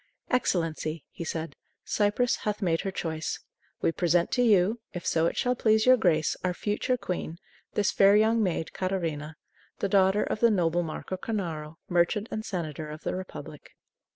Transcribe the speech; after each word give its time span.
"Excellency," 0.31 1.05
he 1.11 1.23
said, 1.23 1.55
"Cyprus 1.85 2.37
hath 2.37 2.59
made 2.63 2.81
her 2.81 2.89
choice. 2.89 3.39
We 3.83 3.91
present 3.91 4.31
to 4.31 4.41
you, 4.41 4.79
if 4.93 5.05
so 5.05 5.27
it 5.27 5.37
shall 5.37 5.53
please 5.53 5.85
your 5.85 5.95
grace, 5.95 6.35
our 6.43 6.55
future 6.55 6.97
queen, 6.97 7.37
this 7.75 7.91
fair 7.91 8.15
young 8.15 8.41
maid, 8.41 8.73
Catarina, 8.73 9.35
the 9.77 9.87
daughter 9.89 10.23
of 10.23 10.39
the 10.39 10.49
noble 10.49 10.81
Marco 10.81 11.17
Cornaro, 11.17 11.75
merchant 11.87 12.29
and 12.31 12.43
senator 12.43 12.89
of 12.89 13.03
the 13.03 13.13
Republic." 13.15 13.73